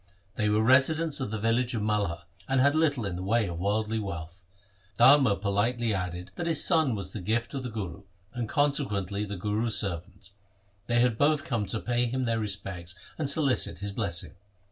They 0.35 0.49
were 0.49 0.63
residents 0.63 1.19
of 1.19 1.29
the 1.29 1.37
village 1.37 1.75
of 1.75 1.83
Malha, 1.83 2.23
and 2.49 2.59
had 2.59 2.73
little 2.73 3.05
in 3.05 3.17
the 3.17 3.21
way 3.21 3.45
of 3.47 3.59
worldly 3.59 3.99
wealth. 3.99 4.47
Dharma 4.97 5.35
politely 5.35 5.93
added 5.93 6.31
that 6.37 6.47
his 6.47 6.63
son 6.65 6.95
was 6.95 7.11
the 7.11 7.21
gift 7.21 7.53
of 7.53 7.61
the 7.61 7.69
Guru 7.69 8.01
and 8.33 8.49
consequently 8.49 9.25
the 9.25 9.37
Guru's 9.37 9.77
servant. 9.77 10.31
They 10.87 11.01
had 11.01 11.19
both 11.19 11.43
come 11.45 11.67
to 11.67 11.79
pay 11.79 12.07
him 12.07 12.25
their 12.25 12.39
respects 12.39 12.95
and 13.19 13.29
solicit 13.29 13.77
his 13.77 13.91
blessing. 13.91 14.33